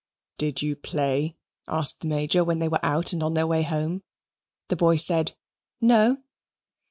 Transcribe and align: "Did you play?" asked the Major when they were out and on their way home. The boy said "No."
"Did 0.39 0.63
you 0.63 0.75
play?" 0.75 1.37
asked 1.67 1.99
the 1.99 2.07
Major 2.07 2.43
when 2.43 2.57
they 2.57 2.67
were 2.67 2.83
out 2.83 3.13
and 3.13 3.21
on 3.21 3.35
their 3.35 3.45
way 3.45 3.61
home. 3.61 4.01
The 4.69 4.75
boy 4.75 4.95
said 4.95 5.33
"No." 5.79 6.17